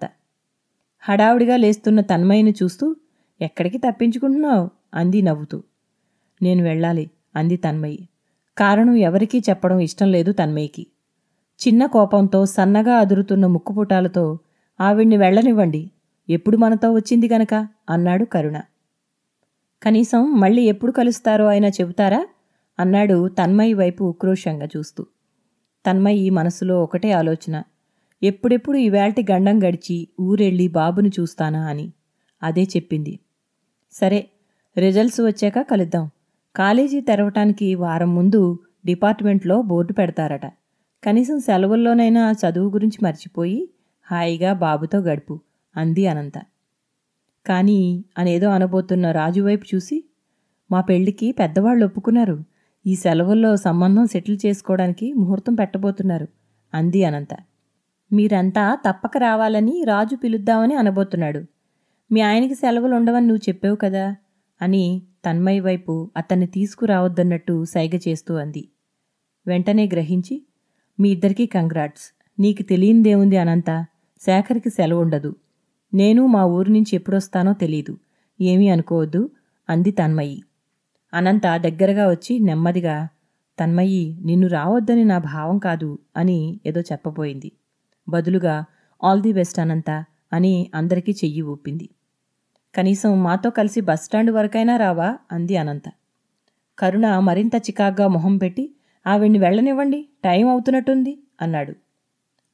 హడావుడిగా 1.09 1.57
లేస్తున్న 1.57 2.01
తన్మయ్యను 2.01 2.49
చూస్తూ 2.49 2.95
ఎక్కడికి 3.41 3.77
తప్పించుకుంటున్నావు? 3.77 4.69
అంది 4.93 5.21
నవ్వుతూ. 5.21 5.63
నేను 6.41 6.63
వెళ్ళాలి 6.63 7.09
అంది 7.35 7.57
తన్మయ్యి. 7.57 8.09
కారణం 8.57 8.95
ఎవరికీ 8.95 9.39
చెప్పడం 9.39 9.79
ఇష్టం 9.79 10.11
లేదు 10.11 10.31
తన్మయ్యకి. 10.31 10.87
చిన్న 11.67 11.85
కోపంతో 11.85 12.45
సన్నగా 12.45 12.93
అదురుతున్న 12.93 13.45
ముక్కుపుటాలతో 13.45 14.39
ఆవిడ్ని 14.81 15.17
వెళ్ళనివ్వండి. 15.17 15.91
ఎప్పుడు 16.29 16.57
మనతో 16.57 16.93
వచ్చింది 16.93 17.27
గనక? 17.27 17.67
అన్నాడు 17.89 18.25
కరుణ. 18.25 18.61
కనీసం 19.83 20.39
మళ్ళీ 20.39 20.61
ఎప్పుడు 20.61 20.91
కలుస్తారో 20.91 21.47
అయినా 21.47 21.67
చెబుతారా? 21.67 22.27
అన్నాడు 22.79 23.27
తన్మయి 23.27 23.73
వైపు 23.73 24.03
ఉక్రోషంగా 24.03 24.67
చూస్తూ. 24.77 25.05
తన్మయ్యి 25.89 26.29
మనసులో 26.29 26.83
ఒకటే 26.83 27.11
ఆలోచన. 27.11 27.63
ఎప్పుడెప్పుడు 28.23 28.77
ఈవేళటి 28.77 29.25
గండం 29.31 29.63
గడిచి 29.63 30.07
ఊరెళ్ళి 30.19 30.67
బాబుని 30.67 31.09
చూస్తానా 31.19 31.67
అని. 31.67 31.91
అదే 32.43 32.63
చెప్పింది. 32.63 33.19
సరే 33.91 34.29
రిజల్ట్స్ 34.77 35.21
వచ్చాక 35.21 35.61
కలుద్దాం. 35.61 36.09
కాలేజీ 36.55 37.01
తెరవటానికి 37.01 37.75
వారం 37.75 38.15
ముందు 38.15 38.59
డిపార్ట్మెంట్లో 38.85 39.61
బోర్డు 39.61 39.93
పెడతారట. 39.93 40.45
కనీసం 41.03 41.39
సెలవుల్లోనైనా 41.39 42.31
చదువు 42.31 42.69
గురించి 42.69 43.05
మర్చిపోయి 43.05 43.69
హాయిగా 44.11 44.53
బాబుతో 44.53 44.99
గడుపు 44.99 45.39
అంది 45.77 46.07
అనంత. 46.07 46.33
కానీ 47.45 48.05
అనేదో 48.17 48.49
అనబోతున్న 48.49 49.11
రాజు 49.11 49.41
వైపు 49.41 49.75
చూసి 49.75 50.03
మా 50.71 50.81
పెళ్ళికి 50.81 51.31
పెద్దవాళ్ళు 51.31 51.85
ఒప్పుకున్నారు. 51.85 52.43
ఈ 52.87 52.95
సెలవుల్లో 52.95 53.55
సంబంధం 53.55 54.07
సెటిల్ 54.07 54.37
చేసుకోవడానికి 54.45 55.13
ముహూర్తం 55.13 55.55
పెట్టబోతున్నారు 55.55 56.27
అంది 56.73 57.03
అనంత. 57.03 57.27
మీరంతా 58.13 58.75
తప్పక 58.75 59.17
రావాలని 59.17 59.83
రాజు 59.83 60.15
పిలుద్దామని 60.15 60.75
అనబోతున్నాడు. 60.75 61.41
మీ 62.11 62.21
ఆయనకి 62.21 62.55
సెలవులు 62.55 62.95
ఉండవని 62.95 63.27
నువ్వు 63.27 63.49
చెప్పావు 63.49 63.75
కదా 63.75 64.15
అని 64.61 65.01
తన్మయ్య 65.25 65.59
వైపు 65.59 66.11
అతన్ని 66.17 66.47
తీసుకురావద్దన్నట్టు 66.47 67.65
సైగ 67.65 67.99
చేస్తూ 68.07 68.35
అంది. 68.35 68.69
వెంటనే 69.47 69.85
గ్రహించి 69.85 70.35
మీ 70.99 71.09
ఇద్దరికీ 71.09 71.45
కంగ్రాట్స్. 71.45 72.05
నీకు 72.39 72.63
తెలియందేముంది 72.63 73.37
అనంత? 73.37 73.85
శేఖర్కి 74.21 74.69
సెలవు 74.69 75.01
ఉండదు 75.01 75.35
నేను 75.93 76.27
మా 76.27 76.45
ఊరు 76.45 76.71
నుంచి 76.71 76.93
ఎప్పుడొస్తానో 76.93 77.53
తెలీదు. 77.53 77.97
ఏమీ 78.41 78.67
అనుకోవద్దు 78.67 79.29
అంది 79.69 79.91
తన్మయ్యి 79.91 80.43
అనంత 81.13 81.47
దగ్గరగా 81.57 82.09
వచ్చి 82.09 82.39
నెమ్మదిగా 82.39 83.07
తన్మయ్యి 83.59 84.17
నిన్ను 84.25 84.47
రావద్దని 84.47 85.03
నా 85.03 85.17
భావం 85.17 85.57
కాదు 85.59 85.99
అని 86.17 86.59
ఏదో 86.65 86.81
చెప్పబోయింది. 86.81 87.51
బదులుగా 88.07 88.65
ఆల్ 89.03 89.21
ది 89.21 89.33
బెస్ట్ 89.33 89.59
అనంత 89.59 90.05
అని 90.33 90.71
అందరికీ 90.75 91.11
చెయ్యి 91.11 91.41
ఊపింది. 91.41 91.89
కనీసం 92.75 93.23
మాతో 93.23 93.49
కలిసి 93.49 93.81
బస్టాండ్ 93.81 94.31
వరకైనా 94.31 94.77
రావా? 94.77 95.17
అంది 95.31 95.57
అనంత. 95.57 95.83
కరుణ 96.79 97.19
మరింత 97.19 97.55
చికాగ్గా 97.55 98.07
మొహం 98.07 98.37
పెట్టి 98.37 98.75
ఆవిడ్ని 99.07 99.39
వెళ్ళనివ్వండి 99.39 100.07
టైం 100.23 100.49
అవుతున్నట్టుంది 100.49 101.23
అన్నాడు. 101.41 101.73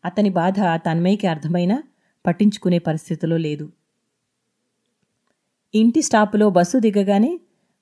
అతని 0.05 0.29
బాధ 0.29 0.55
తన్మయ్యకి 0.75 1.27
అర్థమైనా 1.27 1.83
పట్టించుకునే 2.25 2.79
పరిస్థితిలో 2.79 3.37
లేదు. 3.37 3.71
ఇంటి 5.75 6.01
స్టాపులో 6.01 6.49
బస్సు 6.49 6.77
దిగగానే 6.79 7.39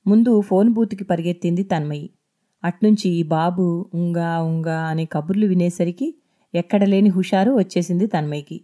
ముందు 0.08 0.42
ఫోన్ 0.42 0.70
బూత్కి 0.70 1.04
పరిగెత్తింది 1.04 1.64
తన్మయ్యి. 1.64 2.10
అట్నుంచి 2.64 3.24
బాబు 3.24 3.90
ఉంగా 3.94 4.42
ఉంగా 4.42 4.80
అనే 4.82 5.06
కబుర్లు 5.06 5.48
వినేసరికి 5.48 6.16
ఎక్కడలేని 6.54 7.10
హుషారు 7.10 7.52
వచ్చేసింది 7.52 8.08
తన్మయ్యకి. 8.08 8.62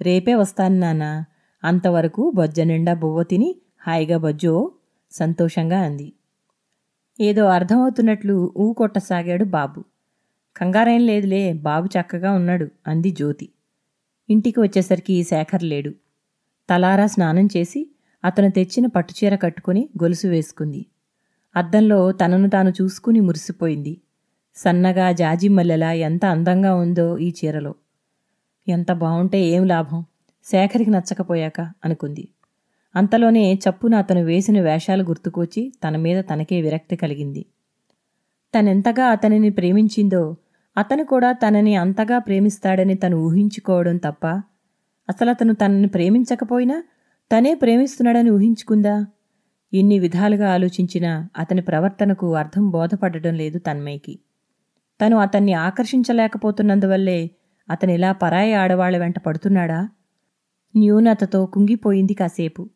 రేపే 0.00 0.34
వస్తాను 0.34 0.78
నాన్న. 0.78 1.24
అంతవరకు 1.64 2.32
బొజ్జ 2.34 2.60
నిండా 2.60 2.94
బువ్వ 2.94 3.22
తిని 3.22 3.56
హాయిగా 3.86 4.18
బొజ్జో 4.18 4.72
సంతోషంగా 5.12 5.80
అంది. 5.80 6.12
ఏదో 7.20 7.44
అర్థమవుతున్నట్లు 7.46 8.52
ఊ 8.56 8.72
కొట్టసాగాడు 8.72 9.44
బాబు. 9.44 9.84
కంగారేం 10.56 11.00
లేదులే 11.06 11.52
బాబు 11.52 11.86
చక్కగా 11.86 12.32
ఉన్నాడు 12.32 12.68
అంది 12.86 13.10
జ్యోతి. 13.10 13.48
ఇంటికి 14.30 14.60
వచ్చేసరికి 14.60 15.24
శేఖర్ 15.24 15.64
లేడు. 15.64 15.92
తలారా 16.70 17.06
స్నానం 17.06 17.48
చేసి 17.56 17.90
అతను 18.24 18.50
తెచ్చిన 18.50 18.86
పట్టుచీర 18.86 19.36
కట్టుకుని 19.36 19.88
గొలుసు 20.02 20.26
వేసుకుంది. 20.26 20.86
అద్దంలో 21.56 22.12
తనను 22.12 22.48
తాను 22.48 22.72
చూసుకుని 22.82 23.20
మురిసిపోయింది. 23.20 24.00
సన్నగా 24.56 25.12
జాజిమల్లెలా 25.12 25.92
ఎంత 25.92 26.24
అందంగా 26.24 26.74
ఉందో 26.74 27.18
ఈ 27.18 27.34
చీరలో. 27.38 27.74
ఎంత 28.68 28.92
బావుంటే 28.92 29.40
ఏం 29.44 29.66
లాభం? 29.66 30.04
శేఖరికి 30.46 30.90
నచ్చకపోయాక 30.90 31.60
అనుకుంది. 31.60 32.28
అంతలోనే 32.94 33.54
చప్పున 33.54 33.94
అతను 33.94 34.24
వేసిన 34.24 34.60
వేషాలు 34.60 35.02
గుర్తుకొచ్చి 35.02 35.72
తన 35.84 35.96
మీద 35.96 36.24
తనకే 36.24 36.60
విరక్తి 36.60 36.96
కలిగింది. 36.96 37.44
తనెంతగా 38.54 39.06
అతనిని 39.06 39.50
ప్రేమించిందో 39.50 40.36
అతను 40.76 41.04
కూడా 41.04 41.32
తనని 41.32 41.76
అంతగా 41.76 42.18
ప్రేమిస్తాడని 42.18 42.94
తను 42.94 43.16
ఊహించుకోవడం 43.16 43.96
తప్ప 43.96 44.26
అసలు 45.08 45.30
అతను 45.30 45.54
తనని 45.54 45.86
ప్రేమించకపోయినా 45.86 46.82
తనే 47.30 47.54
ప్రేమిస్తున్నాడని 47.54 48.30
ఊహించుకుందా? 48.30 49.06
ఎన్ని 49.74 49.98
విధాలుగా 49.98 50.52
ఆలోచించినా 50.52 51.28
అతని 51.38 51.60
ప్రవర్తనకు 51.60 52.34
అర్థం 52.34 52.70
బోధపడటం 52.70 53.34
లేదు 53.34 53.58
తన్మయ్యకి. 53.58 54.18
తను 55.04 55.16
అతన్ని 55.16 55.52
ఆకర్షించలేకపోతున్నందువల్లే 55.52 57.30
అతనిలా 57.70 57.94
ఇలా 57.94 58.12
పరాయి 58.12 58.54
ఆడవాళ్ళ 58.54 58.98
వెంట 58.98 59.18
పడుతున్నాడా? 59.18 59.88
న్యూనతతో 60.76 61.46
కుంగిపోయింది 61.46 62.14
కాసేపు. 62.14 62.70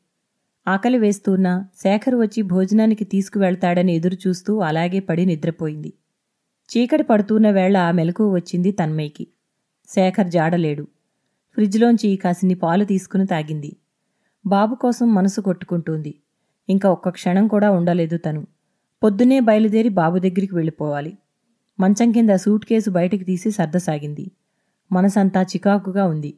ఆకలి 0.69 0.99
వేస్తున్నా 0.99 1.67
శేఖర్ 1.83 2.15
వచ్చి 2.15 2.43
భోజనానికి 2.43 3.05
తీసుకువెళ్తాడని 3.05 3.93
ఎదురుచూస్తూ 3.95 4.59
అలాగే 4.59 5.01
పడి 5.01 5.27
నిద్రపోయింది. 5.27 5.93
చీకటి 6.71 7.03
పడుతున్న 7.03 7.51
వేళ 7.51 7.91
మెలకు 7.91 8.35
వచ్చింది 8.35 8.73
తన్మయ్యకి. 8.73 9.27
శేఖర్ 9.89 10.27
జాడలేడు. 10.27 10.83
ఫ్రిడ్జ్లోంచి 11.55 12.17
కాసిని 12.17 12.55
పాలు 12.55 12.85
తీసుకుని 12.85 13.27
తాగింది. 13.27 13.77
బాబు 14.47 14.75
కోసం 14.75 15.15
మనసు 15.15 15.41
కొట్టుకుంటుంది. 15.41 16.15
ఇంకా 16.69 16.91
ఒక్క 16.91 17.09
క్షణం 17.09 17.49
కూడా 17.49 17.71
ఉండలేదు 17.71 18.17
తను. 18.17 18.47
పొద్దునే 19.03 19.41
బయలుదేరి 19.41 19.89
బాబు 19.89 20.19
దగ్గరికి 20.19 20.55
వెళ్ళిపోవాలి. 20.55 21.19
మంచం 21.81 22.13
కింద 22.13 22.31
సూట్ 22.31 22.65
కేసు 22.65 22.91
బయటికి 22.91 23.25
తీసి 23.25 23.51
సర్దసాగింది. 23.51 24.31
మనసంతా 24.93 25.43
చికాకుగా 25.43 26.07
ఉంది. 26.07 26.35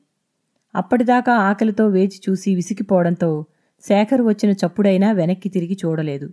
అప్పటిదాకా 0.75 1.33
ఆకలితో 1.33 1.87
వేచి 1.87 2.21
చూసి 2.31 2.55
విసిగిపోవడంతో 2.55 3.45
శేఖర్ 3.89 4.23
వచ్చిన 4.23 4.53
చప్పుడైనా 4.53 5.13
వెనక్కి 5.13 5.49
తిరిగి 5.49 5.79
చూడలేదు. 5.85 6.31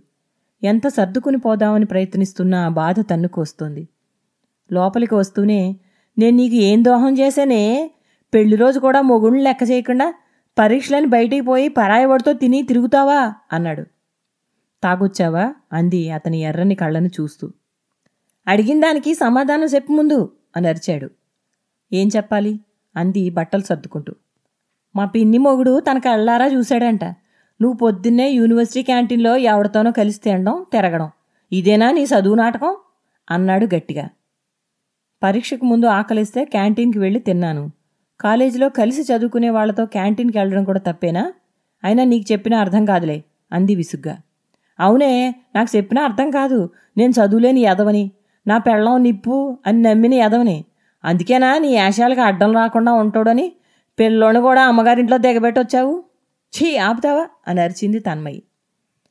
ఎంత 0.64 0.88
సర్దుకుని 0.88 1.38
పోదామని 1.38 1.84
ప్రయత్నిస్తున్నా 1.84 2.68
బాధ 2.68 3.00
తన్నుకొస్తోంది 3.00 3.88
లోపలికి 4.72 5.14
వస్తూనే 5.14 5.76
నేను 6.18 6.36
నీకు 6.36 6.54
ఏం 6.54 6.84
దోహం 6.84 7.18
చేశానే? 7.18 7.90
పెళ్ళి 8.34 8.56
రోజు 8.56 8.78
కూడా 8.78 9.00
మొగుళ్ళు 9.00 9.42
లెక్క 9.42 9.70
చేయకుండా 9.70 10.14
పరీక్షలని 10.58 11.06
బయటికి 11.06 11.40
పోయి 11.40 11.68
పరాయవాడితో 11.68 12.32
తిని 12.32 12.62
తిరుగుతావా? 12.62 13.34
అన్నాడు. 13.52 13.82
తాగొచ్చావా? 14.82 15.54
అంది 15.72 16.10
అతని 16.10 16.38
ఎర్రని 16.40 16.74
కళ్ళను 16.74 17.06
చూస్తూ. 17.06 17.52
అడిగిన 18.46 18.80
దానికి 18.80 19.14
సమాధానం 19.14 19.62
చెప్పు 19.62 19.92
ముందు 19.92 20.32
అని 20.56 20.68
అరిచాడు. 20.68 21.10
ఏం 21.92 22.10
చెప్పాలి? 22.16 22.60
అంది 22.96 23.30
బట్టలు 23.30 23.60
సర్దుకుంటూ. 23.60 24.14
మా 24.96 25.04
పిన్ని 25.04 25.38
మొగుడు 25.38 25.80
తన 25.80 25.98
కళ్ళారా 25.98 26.46
చూశాడంట. 26.46 27.04
నువ్వు 27.62 27.76
పొద్దున్నే 27.76 28.30
యూనివర్సిటీ 28.30 28.82
క్యాంటీన్లో 28.82 29.36
ఎవరితోనో 29.36 29.90
కలిసి 29.90 30.20
తినడం 30.20 30.66
తిరగడం. 30.72 31.10
ఇదేనా 31.52 31.90
నీ 31.90 32.02
చదువు 32.02 32.34
నాటకం? 32.34 32.76
అన్నాడు 33.30 33.66
గట్టిగా. 33.74 34.08
పరీక్షకు 35.22 35.64
ముందు 35.64 35.86
ఆకలిస్తే 35.86 36.44
క్యాంటీన్కి 36.44 36.98
వెళ్ళి 36.98 37.20
తిన్నాను. 37.20 37.70
కాలేజీలో 38.20 38.68
కలిసి 38.68 39.02
చదువుకునే 39.02 39.50
వాళ్ళతో 39.50 39.86
క్యాంటీన్కి 39.86 40.38
వెళ్ళడం 40.38 40.64
కూడా 40.64 40.78
తప్పేనా? 40.78 41.32
అయినా 41.84 42.04
నీకు 42.04 42.32
చెప్పినా 42.32 42.58
అర్థం 42.58 42.84
కాదులే 42.84 43.24
అంది 43.52 43.74
విసుగ్గా. 43.74 44.18
అవునే 44.80 45.34
నాకు 45.54 45.76
చెప్పినా 45.76 46.04
అర్థం 46.04 46.30
కాదు. 46.30 46.70
నేను 46.96 47.10
చదువులేని 47.10 47.60
ఎదవని 47.60 48.10
నా 48.46 48.58
పెళ్ళం 48.58 49.02
నిప్పు 49.02 49.58
అని 49.66 49.82
నమ్మిన 49.82 50.14
ఎదవని 50.14 50.64
అందుకేనా 51.04 51.58
నీ 51.58 51.68
యాశాలకు 51.68 52.20
అడ్డం 52.20 52.52
రాకుండా 52.52 52.92
ఉంటాడని 52.92 53.52
పిల్లోని 53.98 54.40
కూడా 54.40 54.62
అమ్మగారింట్లో 54.64 55.18
దిగబెట్టొచ్చావు 55.18 56.04
ఛీ 56.52 56.76
ఆపుతావా? 56.76 57.26
అని 57.48 57.60
అరిచింది 57.60 57.98
తన్మయ్యి 57.98 58.42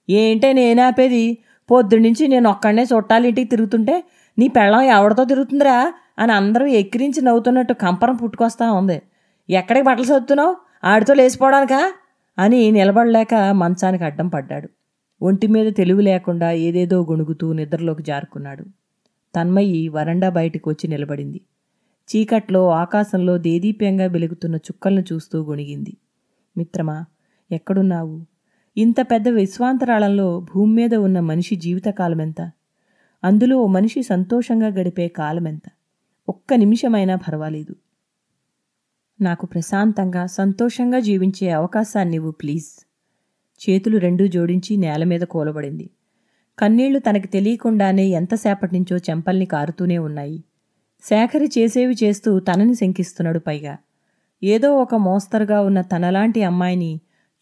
ఏంటే 0.10 0.82
ఆపేది? 0.82 1.38
పొద్దున్నుంచి 1.72 2.28
నేను 2.28 2.50
ఒక్కడనే 2.50 2.84
చుట్టాలింటికి 2.84 3.50
తిరుగుతుంటే 3.50 4.04
నీ 4.40 4.48
పెళ్ళం 4.48 4.82
ఎవరితో 4.82 5.24
తిరుగుతుందిరా? 5.24 5.94
అని 6.20 6.32
అందరూ 6.32 6.66
ఎక్కిరించి 6.66 7.22
నవ్వుతున్నట్టు 7.22 7.74
కంపరం 7.74 8.16
పుట్టుకొస్తా 8.16 8.72
ఉంది. 8.72 9.02
ఎక్కడికి 9.50 9.86
బట్టలు 9.86 10.06
చదువుతున్నావు 10.06 10.56
ఆడితో 10.84 11.14
లేచిపోవడానికా? 11.14 11.94
అని 12.40 12.72
నిలబడలేక 12.72 13.36
మంచానికి 13.36 14.04
అడ్డం 14.04 14.28
పడ్డాడు. 14.28 14.70
ఒంటి 15.22 15.48
మీద 15.48 15.74
తెలివి 15.74 16.04
లేకుండా 16.04 16.52
ఏదేదో 16.52 17.02
గొణుగుతూ 17.04 17.54
నిద్రలోకి 17.54 18.04
జారుకున్నాడు. 18.04 18.66
తన్మయి 19.36 19.88
వరండా 19.88 20.30
బయటికి 20.30 20.70
వచ్చి 20.70 20.88
నిలబడింది. 20.88 21.42
చీకట్లో 22.10 22.70
ఆకాశంలో 22.70 23.38
దేదీప్యంగా 23.38 24.06
వెలుగుతున్న 24.06 24.56
చుక్కలను 24.56 25.04
చూస్తూ 25.14 25.44
గొణిగింది. 25.44 25.98
మిత్రమా 26.58 27.06
ఎక్కడున్నావు? 27.52 28.26
ఇంత 28.78 28.96
పెద్ద 29.02 29.30
విశ్వాంతరాళంలో 29.30 30.40
భూమి 30.40 30.74
మీద 30.74 30.96
ఉన్న 30.96 31.20
మనిషి 31.20 31.56
జీవితకాలమెంత? 31.56 32.52
అందులో 33.24 33.58
ఓ 33.58 33.68
మనిషి 33.68 34.04
సంతోషంగా 34.04 34.68
గడిపే 34.68 35.08
కాలమెంత? 35.08 35.62
ఒక్క 36.30 36.54
నిమిషమైనా 36.54 37.16
పర్వాలేదు. 37.16 37.76
నాకు 39.22 39.46
ప్రశాంతంగా 39.46 40.26
సంతోషంగా 40.26 41.00
జీవించే 41.00 41.50
అవకాశాన్నివ్వు 41.50 42.32
ప్లీజ్. 42.32 42.88
చేతులు 43.70 43.98
రెండూ 43.98 44.28
జోడించి 44.28 44.78
నేల 44.78 45.04
మీద 45.04 45.22
కూలబడింది. 45.22 45.90
కన్నీళ్ళు 46.62 47.00
తనకి 47.00 47.28
తెలియకుండానే 47.28 48.08
ఎంతసేపటినుంచో 48.08 48.98
చెంపల్ని 48.98 49.46
కారుతూనే 49.46 49.98
ఉన్నాయి. 49.98 50.44
శేఖరి 51.04 51.50
చేసేవి 51.58 51.96
చేస్తూ 52.04 52.40
తనని 52.40 52.76
శంకిస్తున్నాడు 52.76 53.40
పైగా. 53.40 53.78
ఏదో 54.44 54.78
ఒక 54.78 54.96
మోస్తరుగా 54.96 55.62
ఉన్న 55.62 55.82
తనలాంటి 55.82 56.44
అమ్మాయిని 56.44 57.00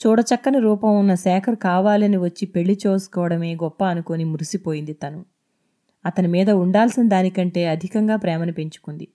చూడచక్కని 0.07 0.59
రూపం 0.59 0.99
ఉన్న 0.99 1.15
శేఖర్ 1.15 1.55
కావాలని 1.55 2.17
వచ్చి 2.17 2.45
పెళ్ళి 2.45 2.79
చేసుకోవడమే 2.87 3.55
గొప్ప 3.55 3.83
అనుకొని 3.83 4.23
మురిసిపోయింది 4.23 4.93
తను. 4.93 5.25
అతని 6.05 6.27
మీద 6.27 6.49
ఉండాల్సిన 6.49 7.07
దానికంటే 7.07 7.67
అధికంగా 7.67 8.15
ప్రేమను 8.15 8.51
పెంచుకుంది. 8.51 9.07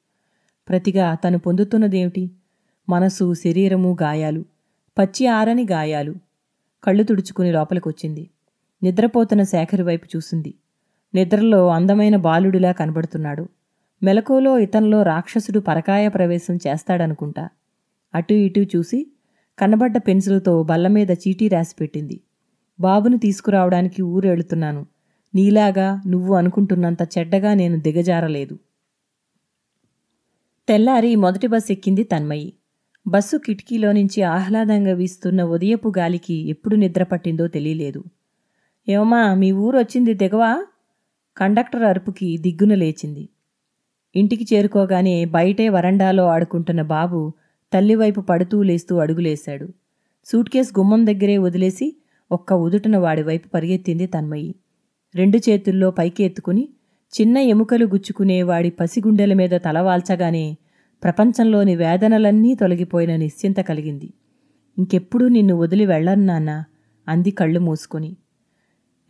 ప్రతిగా 0.69 1.15
తను 1.15 1.39
పొందుతున్నదేమిటి? 1.39 2.31
మనసు 2.89 3.35
శరీరము 3.35 3.97
గాయాలు. 4.03 4.45
పచ్చి 4.99 5.27
ఆరని 5.27 5.67
గాయాలు. 5.71 6.15
కళ్ళు 6.85 7.03
తుడుచుకుని 7.03 7.53
లోపలికొచ్చింది. 7.53 8.31
నిద్రపోతున్న 8.85 9.43
శేఖర్ 9.43 9.83
వైపు 9.83 10.07
చూసింది. 10.17 10.55
నిద్రలో 11.15 11.69
అందమైన 11.69 12.17
బాలుడిలా 12.17 12.73
కనబడుతున్నాడు. 12.73 13.49
మెలకువలో 14.03 14.59
ఇతనిలో 14.59 15.03
రాక్షసుడు 15.03 15.61
పరకాయ 15.61 16.09
ప్రవేశం 16.09 16.57
చేస్తాడనుకుంటా. 16.57 17.49
అటు 18.15 18.35
ఇటు 18.35 18.61
చూసి 18.61 19.07
కనబడ్డ 19.59 19.97
పెన్సిల్తో 19.97 20.63
బల్ల 20.63 20.87
మీద 20.89 21.11
చీటీ 21.11 21.49
రాసిపెట్టింది 21.49 22.21
బాబుని 22.81 23.19
తీసుకురావడానికి 23.19 24.03
ఊరెళ్తున్నాను 24.03 24.87
నీలాగా 25.35 26.03
నువ్వు 26.07 26.35
అనుకుంటున్నంత 26.35 27.03
చెడ్డగా 27.19 27.55
నేను 27.55 27.81
దిగజారలేదు. 27.81 28.59
తెల్లారి 30.69 31.17
మొదటి 31.17 31.47
బస్ 31.47 31.73
ఎక్కింది 31.73 32.03
తన్మయి. 32.03 32.53
బస్సు 33.07 33.37
కిటికీలో 33.37 33.93
నుంచి 33.93 34.23
ఆహ్లాదంగా 34.23 34.93
వీస్తున్న 34.93 35.43
ఉదయపు 35.43 35.93
గాలికి 35.99 36.35
ఎప్పుడు 36.35 36.77
నిద్ర 36.77 37.03
పట్టిందో 37.03 37.47
తెలియలేదు. 37.49 38.05
ఏమమ్మా 38.89 39.35
మీ 39.35 39.53
ఊరు 39.53 39.79
వచ్చింది 39.79 40.15
దిగవా 40.15 40.67
కండక్టర్ 41.37 41.83
అరుపుకి 41.83 42.39
దిగ్గున 42.39 42.75
లేచింది. 42.75 43.29
ఇంటికి 44.15 44.55
చేరుకోగానే 44.55 45.25
బయటే 45.25 45.69
వరండాలో 45.69 46.25
ఆడుకుంటున్న 46.27 46.83
బాబు 46.83 47.33
తల్లివైపు 47.73 48.21
పడుతూ 48.21 48.63
లేస్తూ 48.63 48.97
అడుగులేశాడు. 48.97 49.69
సూట్ 50.27 50.51
కేస్ 50.51 50.79
గుమ్మం 50.79 51.07
దగ్గరే 51.07 51.39
వదిలేసి 51.39 51.97
ఒక్క 52.31 52.53
ఉదుటన 52.53 52.97
వాడివైపు 52.97 53.49
పరిగెత్తింది 53.49 54.07
తన్మయి. 54.07 54.55
రెండు 55.15 55.39
చేతుల్లో 55.39 55.91
పైకి 55.91 56.25
ఎత్తుకుని 56.25 56.69
చిన్న 57.13 57.39
ఎముకలు 57.39 57.87
గుచ్చుకునే 57.87 58.43
వాడి 58.43 58.71
పసిగుండెల 58.71 59.33
మీద 59.33 59.51
తలవాల్చగానే 59.51 60.57
ప్రపంచంలోని 61.03 61.77
వేదనలన్నీ 61.77 62.55
తొలగిపోయిన 62.55 63.17
నిశ్చింత 63.17 63.61
కలిగింది. 63.61 64.15
ఇంకెప్పుడూ 64.79 65.29
నిన్ను 65.29 65.57
వదిలి 65.57 65.87
వెళ్ళను 65.87 66.25
నాన్న 66.25 66.65
అంది 67.09 67.31
కళ్ళు 67.31 67.61
మూసుకొని. 67.61 68.17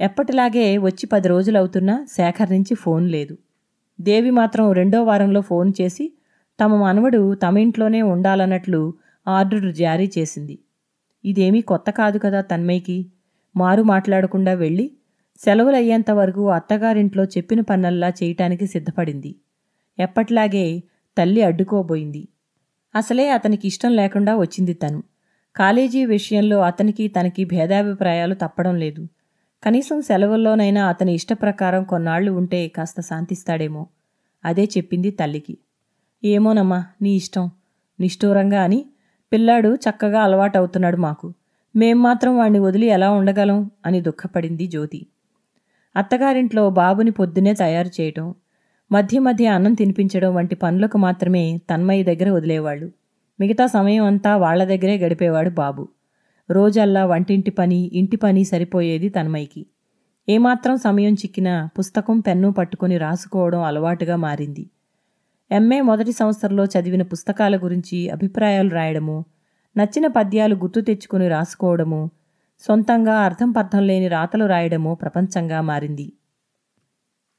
ఎప్పటిలాగే 0.01 0.79
వచ్చి 0.79 1.07
పది 1.07 1.29
రోజులవుతున్నా 1.29 2.07
శేఖర్ 2.13 2.53
నుంచి 2.53 2.75
ఫోన్ 2.75 3.11
లేదు. 3.11 3.39
దేవి 4.01 4.31
మాత్రం 4.31 4.73
రెండో 4.73 5.05
వారంలో 5.05 5.41
ఫోన్ 5.41 5.73
చేసి 5.81 6.13
తమ 6.61 6.77
మనవడు 6.77 7.35
తమ 7.35 7.59
ఇంట్లోనే 7.59 8.03
ఉండాలన్నట్లు 8.03 8.95
ఆర్డర్ 9.29 9.75
జారీ 9.75 10.11
చేసింది. 10.19 10.59
ఇదేమీ 11.25 11.61
కొత్త 11.61 11.91
కాదు 11.91 12.19
కదా 12.19 12.41
తన్మయ్యకి? 12.41 13.07
మారు 13.57 13.83
మాట్లాడకుండా 13.83 14.53
వెళ్ళి 14.53 14.91
సెలవులయ్యేంత 15.39 16.11
వరకు 16.11 16.51
అత్తగారింట్లో 16.51 17.25
చెప్పిన 17.25 17.61
పనుల్లా 17.61 18.09
చేయటానికి 18.09 18.67
సిద్ధపడింది. 18.67 19.35
ఎప్పట్లాగే 19.99 20.83
తల్లి 21.19 21.43
అడ్డుకోబోయింది. 21.43 22.29
అసలే 22.95 23.31
అతనికి 23.31 23.69
ఇష్టం 23.69 23.97
లేకుండా 23.97 24.37
వచ్చింది 24.37 24.73
తను. 24.73 25.03
కాలేజీ 25.57 26.05
విషయంలో 26.05 26.61
అతనికి 26.61 27.09
తనకి 27.09 27.45
భేదాభిప్రాయాలు 27.45 28.35
తప్పడం 28.35 28.77
లేదు. 28.77 29.09
కనీసం 29.67 30.03
సెలవుల్లోనైనా 30.03 30.89
అతని 30.89 31.15
ఇష్టప్రకారం 31.15 31.85
కొన్నాళ్ళు 31.85 32.33
ఉంటే 32.33 32.69
కాస్త 32.69 33.01
శాంతిస్తాడేమో. 33.01 33.87
అదే 34.45 34.65
చెప్పింది 34.65 35.11
తల్లికి. 35.11 35.59
ఏమోనమ్మా 36.25 36.85
నీ 37.03 37.11
ఇష్టం. 37.11 37.51
నిష్ఠూరంగా 38.01 38.63
అని 38.63 38.85
పిల్లాడు 39.33 39.75
చక్కగా 39.75 40.21
అలవాటవుతున్నాడు 40.21 40.97
మాకు. 40.97 41.33
మేం 41.77 42.03
మాత్రం 42.03 42.39
వాణ్ణి 42.39 42.59
వదిలి 42.59 42.87
ఎలా 42.87 43.11
ఉండగలం 43.11 43.71
అని 43.87 44.01
దుఃఖపడింది 44.01 44.67
జ్యోతి. 44.67 45.07
అత్తగారింట్లో 45.97 46.71
బాబుని 46.71 47.11
పొద్దునే 47.11 47.55
తయారు 47.55 47.89
చేయటం 48.01 48.35
మధ్య 48.93 49.19
మధ్య 49.19 49.47
అన్నం 49.47 49.75
తినిపించడం 49.75 50.35
వంటి 50.35 50.55
పనులకు 50.55 50.99
మాత్రమే 50.99 51.61
తన్మయ్య 51.71 52.03
దగ్గర 52.03 52.31
వదిలేవాళ్ళు. 52.31 52.91
మిగతా 53.41 53.67
సమయం 53.67 54.05
అంతా 54.05 54.37
వాళ్ళ 54.37 54.65
దగ్గరే 54.65 54.99
గడిపేవాడు 54.99 55.51
బాబు. 55.51 55.89
రోజల్లా 56.51 57.07
వంటింటి 57.07 57.51
పని 57.51 57.91
ఇంటి 57.93 58.17
పని 58.17 58.45
సరిపోయేది 58.45 59.09
తన్మయ్యకి. 59.09 59.67
ఏమాత్రం 60.29 60.77
సమయం 60.77 61.13
చిక్కినా 61.13 61.69
పుస్తకం 61.79 62.21
పెన్ను 62.21 62.53
పట్టుకుని 62.53 62.99
రాసుకోవడం 62.99 63.63
అలవాటుగా 63.63 64.17
మారింది. 64.17 64.71
ఎంఏ 65.51 65.81
మొదటి 65.81 66.13
సంవత్సరంలో 66.13 66.65
చదివిన 66.65 67.03
పుస్తకాల 67.03 67.57
గురించి 67.57 68.11
అభిప్రాయాలు 68.11 68.69
రాయడము 68.69 69.25
నచ్చిన 69.77 70.07
పద్యాలు 70.07 70.55
గుర్తు 70.55 70.81
తెచ్చుకుని 70.81 71.29
రాసుకోవడము 71.29 72.11
సొంతంగా 72.61 73.15
అర్థం 73.15 73.51
పర్థం 73.51 73.87
లేని 73.87 74.09
రాతలు 74.09 74.45
రాయడము 74.45 74.95
ప్రపంచంగా 74.95 75.61
మారింది. 75.61 76.13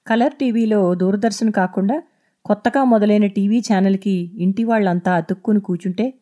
కలర్ 0.07 0.33
టీవీలో 0.33 0.95
దూరదర్శన్ 0.95 1.51
కాకుండా 1.51 2.03
కొత్తగా 2.45 2.83
మొదలైన 2.83 3.25
టీవీ 3.25 3.59
ఛానల్కి 3.59 4.31
ఇంటి 4.37 4.63
వాళ్ళంతా 4.63 5.13
అతుక్కుని 5.13 5.59
కూచుంటే 5.59 6.13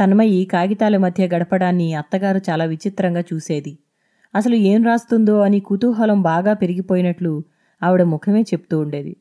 తన్మయి 0.00 0.44
కాగితాల 0.44 0.96
మధ్య 0.96 1.28
గడపడాన్ని 1.28 1.94
అత్తగారు 1.94 2.40
చాలా 2.50 2.64
విచిత్రంగా 2.64 3.20
చూసేది. 3.20 3.78
అసలు 4.34 4.54
ఏం 4.54 4.84
రాస్తుందో 4.84 5.40
అని 5.40 5.60
కుతూహలం 5.60 6.22
బాగా 6.22 6.52
పెరిగిపోయినట్లు 6.52 7.44
ఆవిడ 7.82 8.02
ముఖమే 8.02 8.42
చెప్తూ 8.42 8.78
ఉండేది. 8.78 9.16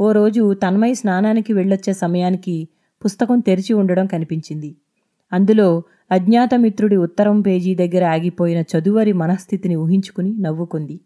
ఓ 0.00 0.12
రోజు 0.12 0.54
తన్మయి 0.54 0.94
స్నానానికి 0.94 1.52
వెళ్ళొచ్చే 1.52 1.92
సమయానికి 1.92 2.68
పుస్తకం 3.04 3.40
తెరిచి 3.40 3.72
ఉండడం 3.74 4.06
కనిపించింది. 4.06 4.76
అందులో 5.32 5.82
అజ్ఞాతమిత్రుడి 6.10 6.96
ఉత్తరం 6.96 7.40
పేజీ 7.40 7.74
దగ్గర 7.74 8.04
ఆగిపోయిన 8.04 8.60
చదువరి 8.60 9.12
మనస్థితిని 9.12 9.76
ఊహించుకుని 9.76 10.30
నవ్వుకుంది. 10.38 11.00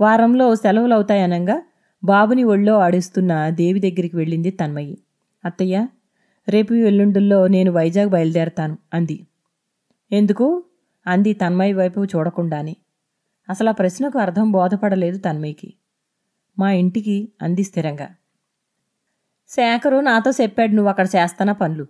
వారంలో 0.00 0.54
సెలవులవుతాయనంగా 0.54 1.62
బాబుని 2.04 2.44
ఒళ్ళో 2.44 2.78
ఆడిస్తున్న 2.78 3.50
దేవి 3.50 3.80
దగ్గరికి 3.80 4.16
వెళ్ళింది 4.16 4.50
తన్మయి. 4.50 4.98
అత్తయ్య 5.44 5.86
రేపు 6.50 6.74
ఎల్లుండుల్లో 6.74 7.46
నేను 7.46 7.72
వైజాగ్ 7.72 8.10
బయలుదేరతాను 8.10 8.78
అంది. 8.94 9.26
ఎందుకు? 10.12 10.64
అంది 11.06 11.32
తన్మయ్య 11.32 11.72
వైపు 11.72 12.04
చూడకుండానే. 12.04 12.76
అసలు 13.48 13.68
ఆ 13.68 13.72
ప్రశ్నకు 13.72 14.18
అర్థం 14.18 14.52
బోధపడలేదు 14.52 15.18
తన్మయ్యకి. 15.18 15.74
మా 16.58 16.72
ఇంటికి 16.72 17.32
అంది 17.42 17.62
స్థిరంగా. 17.62 18.08
శేఖరు 19.48 20.00
నాతో 20.00 20.30
చెప్పాడు 20.30 20.70
నువ్వు 20.70 20.88
అక్కడ 20.88 21.06
చేస్తానా 21.06 21.52
పనులు. 21.52 21.86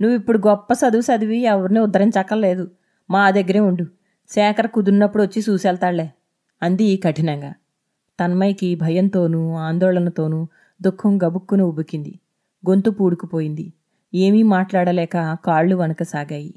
నువ్వు 0.00 0.18
ఇప్పుడు 0.18 0.38
గొప్ప 0.38 0.68
చదువు 0.72 1.02
చదివి 1.02 1.38
ఎవరిని 1.38 1.80
ఉద్ధరించక్కర్లేదు. 1.80 2.70
మా 3.10 3.30
దగ్గరే 3.30 3.60
ఉండు. 3.60 3.84
శేఖర్ 4.28 4.66
కుదిరినప్పుడు 4.66 5.22
వచ్చి 5.22 5.44
చూసేళ్తాళ్ళే 5.48 6.10
అంది 6.62 6.96
కఠినంగా. 6.96 7.54
తన్మయ్యకి 8.20 8.74
భయంతోనూ 8.74 9.52
ఆందోళనతోనూ 9.54 10.48
దుఃఖం 10.82 11.18
గబుక్కును 11.22 11.64
ఉబుకింది 11.64 12.20
గొంతు 12.70 12.90
పూడుకుపోయింది. 12.90 13.72
ఏమీ 14.12 14.42
మాట్లాడలేక 14.52 15.16
కాళ్ళు 15.46 15.76
వణకసాగాయి. 15.76 16.52